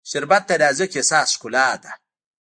شربت 0.11 0.43
د 0.49 0.51
نازک 0.61 0.91
احساس 0.99 1.27
ښکلا 1.35 1.67
ده 1.83 1.91